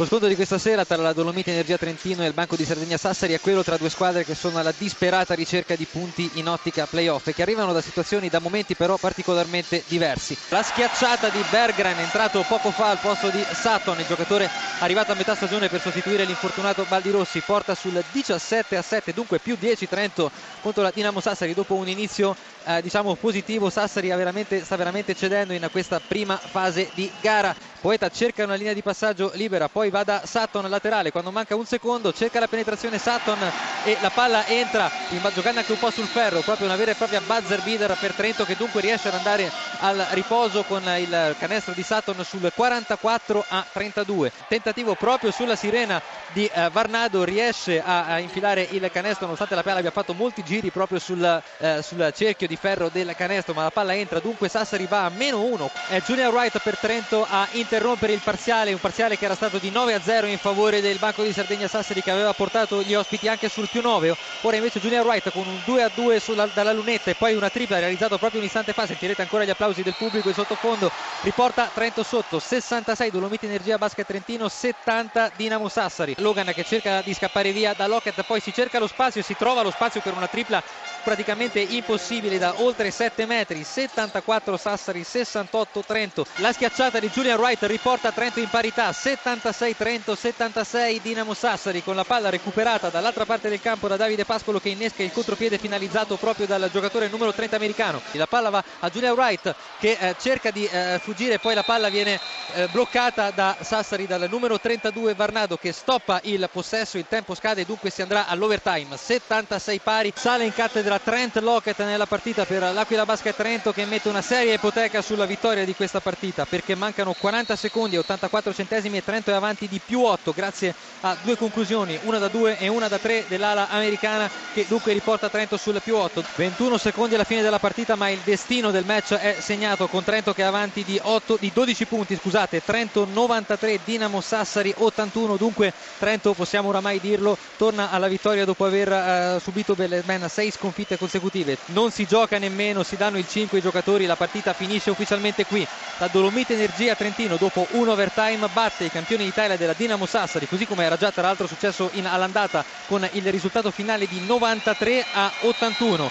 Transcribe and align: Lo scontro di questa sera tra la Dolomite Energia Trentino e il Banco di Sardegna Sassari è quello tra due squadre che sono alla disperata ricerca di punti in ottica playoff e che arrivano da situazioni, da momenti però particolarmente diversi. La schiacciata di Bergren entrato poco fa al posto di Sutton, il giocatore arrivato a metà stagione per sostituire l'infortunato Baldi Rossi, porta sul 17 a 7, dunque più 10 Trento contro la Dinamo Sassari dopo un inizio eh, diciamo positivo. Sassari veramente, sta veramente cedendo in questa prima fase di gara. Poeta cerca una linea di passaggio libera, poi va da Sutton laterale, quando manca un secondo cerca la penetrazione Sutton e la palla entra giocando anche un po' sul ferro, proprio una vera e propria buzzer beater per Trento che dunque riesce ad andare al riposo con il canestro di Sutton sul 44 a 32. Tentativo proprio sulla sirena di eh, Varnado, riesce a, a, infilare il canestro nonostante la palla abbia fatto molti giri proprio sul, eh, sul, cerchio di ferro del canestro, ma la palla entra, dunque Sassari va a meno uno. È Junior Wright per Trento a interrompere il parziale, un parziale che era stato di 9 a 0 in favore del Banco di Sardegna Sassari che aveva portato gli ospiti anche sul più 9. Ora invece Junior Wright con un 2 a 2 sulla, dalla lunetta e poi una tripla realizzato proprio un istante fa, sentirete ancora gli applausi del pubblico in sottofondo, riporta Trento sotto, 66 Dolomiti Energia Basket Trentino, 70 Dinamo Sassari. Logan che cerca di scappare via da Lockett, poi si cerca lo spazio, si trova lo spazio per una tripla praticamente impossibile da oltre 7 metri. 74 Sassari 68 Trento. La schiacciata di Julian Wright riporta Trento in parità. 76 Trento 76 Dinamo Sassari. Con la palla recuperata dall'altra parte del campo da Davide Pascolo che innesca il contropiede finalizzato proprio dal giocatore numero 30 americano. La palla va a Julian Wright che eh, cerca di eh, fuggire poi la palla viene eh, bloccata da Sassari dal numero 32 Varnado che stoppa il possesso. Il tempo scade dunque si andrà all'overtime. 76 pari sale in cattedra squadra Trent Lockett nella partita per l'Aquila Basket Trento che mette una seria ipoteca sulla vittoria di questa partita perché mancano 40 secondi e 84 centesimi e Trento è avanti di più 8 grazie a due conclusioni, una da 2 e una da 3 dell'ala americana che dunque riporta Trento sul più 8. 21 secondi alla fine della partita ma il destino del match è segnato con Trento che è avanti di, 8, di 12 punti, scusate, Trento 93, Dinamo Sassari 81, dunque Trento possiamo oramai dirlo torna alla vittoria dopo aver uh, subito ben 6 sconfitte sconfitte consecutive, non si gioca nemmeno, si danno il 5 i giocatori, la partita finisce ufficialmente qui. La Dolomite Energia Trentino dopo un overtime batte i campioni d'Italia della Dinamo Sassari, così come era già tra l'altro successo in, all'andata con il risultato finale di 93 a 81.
Lo 0.00 0.06
scontro 0.06 0.28
di 0.28 0.34
questa 0.34 0.56
sera 0.56 0.86
tra 0.86 0.96
la 0.96 1.12
Dolomite 1.12 1.50
Energia 1.50 1.76
Trentino 1.76 2.22
e 2.22 2.26
il 2.26 2.32
Banco 2.32 2.56
di 2.56 2.64
Sardegna 2.64 2.96
Sassari 2.96 3.34
è 3.34 3.38
quello 3.38 3.62
tra 3.62 3.76
due 3.76 3.90
squadre 3.90 4.24
che 4.24 4.34
sono 4.34 4.58
alla 4.58 4.72
disperata 4.74 5.34
ricerca 5.34 5.76
di 5.76 5.84
punti 5.84 6.30
in 6.36 6.48
ottica 6.48 6.86
playoff 6.86 7.26
e 7.26 7.34
che 7.34 7.42
arrivano 7.42 7.74
da 7.74 7.82
situazioni, 7.82 8.30
da 8.30 8.38
momenti 8.38 8.74
però 8.74 8.96
particolarmente 8.96 9.84
diversi. 9.88 10.34
La 10.48 10.62
schiacciata 10.62 11.28
di 11.28 11.44
Bergren 11.50 11.98
entrato 11.98 12.42
poco 12.48 12.70
fa 12.70 12.88
al 12.88 12.98
posto 12.98 13.28
di 13.28 13.44
Sutton, 13.52 14.00
il 14.00 14.06
giocatore 14.06 14.48
arrivato 14.78 15.12
a 15.12 15.16
metà 15.16 15.34
stagione 15.34 15.68
per 15.68 15.82
sostituire 15.82 16.24
l'infortunato 16.24 16.86
Baldi 16.88 17.10
Rossi, 17.10 17.42
porta 17.44 17.74
sul 17.74 18.02
17 18.10 18.78
a 18.78 18.82
7, 18.82 19.12
dunque 19.12 19.38
più 19.38 19.54
10 19.58 19.86
Trento 19.86 20.30
contro 20.62 20.82
la 20.82 20.92
Dinamo 20.94 21.20
Sassari 21.20 21.52
dopo 21.52 21.74
un 21.74 21.88
inizio 21.88 22.34
eh, 22.64 22.80
diciamo 22.80 23.16
positivo. 23.16 23.68
Sassari 23.68 24.08
veramente, 24.08 24.64
sta 24.64 24.76
veramente 24.76 25.14
cedendo 25.14 25.52
in 25.52 25.68
questa 25.70 26.00
prima 26.00 26.38
fase 26.38 26.88
di 26.94 27.10
gara. 27.20 27.54
Poeta 27.80 28.10
cerca 28.10 28.44
una 28.44 28.54
linea 28.54 28.74
di 28.74 28.82
passaggio 28.82 29.30
libera, 29.34 29.68
poi 29.68 29.89
va 29.90 30.04
da 30.04 30.22
Sutton 30.24 30.68
laterale, 30.68 31.10
quando 31.10 31.30
manca 31.30 31.54
un 31.56 31.66
secondo 31.66 32.12
cerca 32.12 32.40
la 32.40 32.48
penetrazione 32.48 32.98
Sutton 32.98 33.38
e 33.84 33.96
la 34.00 34.10
palla 34.10 34.46
entra 34.46 34.90
giocando 35.34 35.60
anche 35.60 35.72
un 35.72 35.78
po' 35.78 35.90
sul 35.90 36.06
ferro, 36.06 36.40
proprio 36.40 36.66
una 36.66 36.76
vera 36.76 36.92
e 36.92 36.94
propria 36.94 37.20
buzzer 37.20 37.62
beater 37.62 37.96
per 37.98 38.12
Trento 38.12 38.44
che 38.44 38.56
dunque 38.56 38.80
riesce 38.80 39.08
ad 39.08 39.14
andare 39.14 39.50
al 39.80 40.06
riposo 40.10 40.62
con 40.64 40.82
il 40.98 41.34
canestro 41.38 41.72
di 41.72 41.82
Sutton 41.82 42.24
sul 42.24 42.50
44 42.54 43.44
a 43.48 43.64
32. 43.72 44.32
Tentativo 44.48 44.94
proprio 44.94 45.30
sulla 45.30 45.56
sirena 45.56 46.00
di 46.32 46.46
eh, 46.52 46.68
Varnado, 46.70 47.24
riesce 47.24 47.82
a, 47.82 48.06
a, 48.06 48.18
infilare 48.18 48.66
il 48.70 48.88
canestro 48.92 49.24
nonostante 49.24 49.54
la 49.54 49.62
palla 49.62 49.78
abbia 49.78 49.90
fatto 49.90 50.14
molti 50.14 50.42
giri 50.44 50.70
proprio 50.70 50.98
sul, 50.98 51.42
eh, 51.58 51.82
sul, 51.82 52.12
cerchio 52.14 52.46
di 52.46 52.56
ferro 52.56 52.88
del 52.88 53.14
canestro, 53.16 53.54
ma 53.54 53.62
la 53.62 53.70
palla 53.70 53.94
entra, 53.94 54.20
dunque 54.20 54.48
Sassari 54.48 54.86
va 54.86 55.04
a 55.04 55.10
meno 55.10 55.42
uno. 55.42 55.70
È 55.88 56.00
Junior 56.02 56.32
Wright 56.32 56.58
per 56.60 56.78
Trento 56.78 57.26
a 57.28 57.48
interrompere 57.52 58.12
il 58.12 58.20
parziale, 58.22 58.72
un 58.72 58.80
parziale 58.80 59.16
che 59.16 59.24
era 59.24 59.34
stato 59.34 59.58
di 59.58 59.70
9 59.70 59.79
a 59.88 60.00
0 60.00 60.26
in 60.26 60.36
favore 60.36 60.82
del 60.82 60.98
Banco 60.98 61.22
di 61.22 61.32
Sardegna 61.32 61.66
Sassari 61.66 62.02
che 62.02 62.10
aveva 62.10 62.34
portato 62.34 62.82
gli 62.82 62.94
ospiti 62.94 63.28
anche 63.28 63.48
sul 63.48 63.66
più 63.66 63.80
9. 63.80 64.14
Ora 64.42 64.56
invece 64.56 64.78
Junior 64.78 65.06
Wright 65.06 65.32
con 65.32 65.46
un 65.46 65.58
2 65.64 65.82
a 65.82 65.90
2 65.92 66.20
sulla, 66.20 66.46
dalla 66.52 66.72
lunetta 66.72 67.10
e 67.10 67.14
poi 67.14 67.34
una 67.34 67.48
tripla 67.48 67.78
realizzato 67.78 68.18
proprio 68.18 68.40
un 68.40 68.46
istante 68.46 68.74
fa, 68.74 68.86
sentirete 68.86 69.22
ancora 69.22 69.44
gli 69.44 69.50
applausi 69.50 69.82
del 69.82 69.94
pubblico 69.96 70.28
in 70.28 70.34
sottofondo, 70.34 70.92
riporta 71.22 71.70
Trento 71.72 72.02
sotto, 72.02 72.38
66 72.38 73.10
Dolomiti 73.10 73.46
Energia 73.46 73.78
Basket 73.78 74.06
Trentino, 74.06 74.48
70 74.50 75.32
Dinamo 75.34 75.68
Sassari. 75.68 76.14
Logan 76.18 76.52
che 76.52 76.62
cerca 76.62 77.00
di 77.00 77.14
scappare 77.14 77.50
via 77.50 77.72
da 77.72 77.86
Lockett, 77.86 78.22
poi 78.24 78.40
si 78.40 78.52
cerca 78.52 78.78
lo 78.78 78.86
spazio, 78.86 79.22
si 79.22 79.34
trova 79.34 79.62
lo 79.62 79.70
spazio 79.70 80.02
per 80.02 80.12
una 80.14 80.26
tripla 80.26 80.62
praticamente 81.02 81.60
impossibile 81.60 82.38
da 82.38 82.54
oltre 82.58 82.90
7 82.90 83.26
metri. 83.26 83.64
74 83.64 84.56
Sassari 84.56 85.04
68 85.04 85.84
Trento. 85.86 86.26
La 86.36 86.52
schiacciata 86.52 86.98
di 86.98 87.08
Julian 87.08 87.38
Wright 87.38 87.62
riporta 87.64 88.12
Trento 88.12 88.40
in 88.40 88.48
parità. 88.48 88.92
76 88.92 89.76
Trento 89.76 90.14
76 90.14 91.00
Dinamo 91.00 91.34
Sassari. 91.34 91.82
Con 91.82 91.96
la 91.96 92.04
palla 92.04 92.30
recuperata 92.30 92.88
dall'altra 92.88 93.24
parte 93.24 93.48
del 93.48 93.60
campo 93.60 93.88
da 93.88 93.96
Davide 93.96 94.24
Pascolo 94.24 94.60
che 94.60 94.68
innesca 94.70 95.02
il 95.02 95.12
contropiede 95.12 95.58
finalizzato 95.58 96.16
proprio 96.16 96.46
dal 96.46 96.68
giocatore 96.72 97.08
numero 97.08 97.32
30 97.32 97.56
americano. 97.56 98.00
La 98.12 98.26
palla 98.26 98.50
va 98.50 98.64
a 98.80 98.90
Julian 98.90 99.14
Wright 99.14 99.54
che 99.78 99.96
eh, 99.98 100.16
cerca 100.20 100.50
di 100.50 100.64
eh, 100.66 101.00
fuggire 101.02 101.38
poi 101.38 101.54
la 101.54 101.62
palla 101.62 101.88
viene 101.88 102.18
eh, 102.54 102.66
bloccata 102.68 103.30
da 103.30 103.56
Sassari 103.60 104.06
dal 104.06 104.26
numero 104.30 104.58
32 104.58 105.14
Varnado 105.14 105.56
che 105.56 105.72
stoppa 105.72 106.20
il 106.24 106.48
possesso. 106.52 106.98
Il 106.98 107.06
tempo 107.08 107.34
scade 107.34 107.64
dunque 107.64 107.90
si 107.90 108.02
andrà 108.02 108.26
all'overtime. 108.26 108.96
76 108.96 109.78
pari 109.80 110.12
sale 110.14 110.44
in 110.44 110.52
cattedra 110.52 110.89
squadra 110.90 110.98
Trent 110.98 111.36
Lockett 111.36 111.78
nella 111.84 112.06
partita 112.06 112.44
per 112.44 112.62
l'Aquila 112.72 113.04
Basket 113.04 113.36
Trento 113.36 113.70
che 113.72 113.84
mette 113.84 114.08
una 114.08 114.22
seria 114.22 114.54
ipoteca 114.54 115.02
sulla 115.02 115.24
vittoria 115.24 115.64
di 115.64 115.74
questa 115.74 116.00
partita 116.00 116.46
perché 116.46 116.74
mancano 116.74 117.14
40 117.16 117.54
secondi 117.54 117.94
e 117.94 117.98
84 118.00 118.52
centesimi 118.52 118.96
e 118.96 119.04
Trento 119.04 119.30
è 119.30 119.34
avanti 119.34 119.68
di 119.68 119.80
più 119.84 120.02
8 120.02 120.32
grazie 120.32 120.74
a 121.02 121.16
due 121.22 121.36
conclusioni, 121.36 121.96
una 122.02 122.18
da 122.18 122.26
2 122.26 122.58
e 122.58 122.66
una 122.66 122.88
da 122.88 122.98
3 122.98 123.26
dell'ala 123.28 123.68
americana 123.68 124.28
che 124.52 124.64
dunque 124.66 124.92
riporta 124.92 125.28
Trento 125.28 125.56
sul 125.56 125.80
più 125.82 125.94
8. 125.94 126.24
21 126.34 126.76
secondi 126.76 127.14
alla 127.14 127.24
fine 127.24 127.42
della 127.42 127.60
partita 127.60 127.94
ma 127.94 128.08
il 128.08 128.20
destino 128.24 128.72
del 128.72 128.84
match 128.84 129.14
è 129.14 129.36
segnato 129.38 129.86
con 129.86 130.02
Trento 130.02 130.32
che 130.32 130.42
è 130.42 130.46
avanti 130.46 130.82
di, 130.82 130.98
8, 131.00 131.36
di 131.38 131.52
12 131.54 131.84
punti, 131.84 132.18
scusate, 132.20 132.64
Trento 132.64 133.06
93, 133.10 133.80
Dinamo 133.84 134.20
Sassari 134.20 134.74
81, 134.76 135.36
dunque 135.36 135.72
Trento 135.98 136.32
possiamo 136.32 136.70
oramai 136.70 136.98
dirlo 136.98 137.38
torna 137.56 137.90
alla 137.90 138.08
vittoria 138.08 138.44
dopo 138.44 138.64
aver 138.64 139.36
uh, 139.36 139.38
subito 139.38 139.74
ben 139.76 140.28
6 140.28 140.50
sconfitte 140.50 140.78
sconfitte 140.80 140.96
consecutive, 140.98 141.58
non 141.66 141.90
si 141.90 142.06
gioca 142.06 142.38
nemmeno, 142.38 142.82
si 142.82 142.96
danno 142.96 143.18
il 143.18 143.26
5 143.26 143.58
i 143.58 143.62
giocatori, 143.62 144.06
la 144.06 144.16
partita 144.16 144.52
finisce 144.54 144.90
ufficialmente 144.90 145.44
qui. 145.44 145.66
La 145.98 146.08
Dolomite 146.08 146.54
Energia 146.54 146.94
Trentino 146.94 147.36
dopo 147.36 147.66
un 147.72 147.88
overtime 147.88 148.48
batte 148.52 148.84
i 148.84 148.90
campioni 148.90 149.24
d'Italia 149.24 149.56
della 149.56 149.74
Dinamo 149.74 150.06
Sassari, 150.06 150.48
così 150.48 150.66
come 150.66 150.84
era 150.84 150.96
già 150.96 151.10
tra 151.10 151.22
l'altro 151.22 151.46
successo 151.46 151.90
in, 151.94 152.06
all'andata 152.06 152.64
con 152.86 153.06
il 153.12 153.30
risultato 153.30 153.70
finale 153.70 154.06
di 154.06 154.20
93 154.24 155.04
a 155.12 155.30
81. 155.42 156.08